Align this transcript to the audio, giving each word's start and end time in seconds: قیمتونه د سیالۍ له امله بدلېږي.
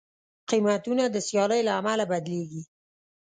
قیمتونه 0.49 1.03
د 1.09 1.15
سیالۍ 1.27 1.61
له 1.67 1.71
امله 1.79 2.05
بدلېږي. 2.11 2.61